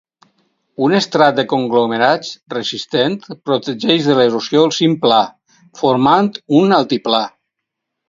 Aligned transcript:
Un 0.85 0.95
estrat 0.99 1.35
de 1.39 1.45
conglomerats 1.51 2.31
resistent 2.55 3.19
protegeix 3.51 4.09
de 4.09 4.19
l'erosió 4.23 4.67
el 4.71 4.77
cim 4.81 4.99
pla, 5.07 5.23
formant 5.85 6.35
un 6.65 6.79
altiplà. 6.83 7.27